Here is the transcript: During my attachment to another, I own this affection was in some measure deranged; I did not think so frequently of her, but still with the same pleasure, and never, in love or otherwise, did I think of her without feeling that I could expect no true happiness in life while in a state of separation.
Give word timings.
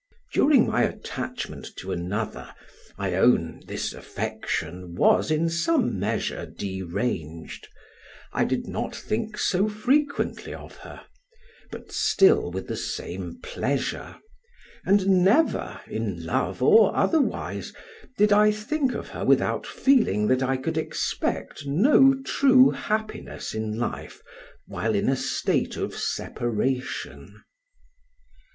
During 0.33 0.65
my 0.65 0.81
attachment 0.81 1.67
to 1.77 1.91
another, 1.91 2.55
I 2.97 3.13
own 3.13 3.61
this 3.67 3.93
affection 3.93 4.95
was 4.95 5.29
in 5.29 5.47
some 5.47 5.99
measure 5.99 6.47
deranged; 6.47 7.67
I 8.33 8.45
did 8.45 8.65
not 8.65 8.95
think 8.95 9.37
so 9.37 9.69
frequently 9.69 10.55
of 10.55 10.77
her, 10.77 11.01
but 11.69 11.91
still 11.91 12.49
with 12.49 12.65
the 12.65 12.75
same 12.77 13.39
pleasure, 13.43 14.17
and 14.87 15.23
never, 15.23 15.79
in 15.85 16.25
love 16.25 16.63
or 16.63 16.95
otherwise, 16.95 17.71
did 18.17 18.31
I 18.33 18.49
think 18.49 18.95
of 18.95 19.09
her 19.09 19.23
without 19.23 19.67
feeling 19.67 20.25
that 20.29 20.41
I 20.41 20.57
could 20.57 20.79
expect 20.79 21.67
no 21.67 22.19
true 22.25 22.71
happiness 22.71 23.53
in 23.53 23.77
life 23.77 24.19
while 24.65 24.95
in 24.95 25.07
a 25.09 25.15
state 25.15 25.77
of 25.77 25.95
separation. 25.95 27.43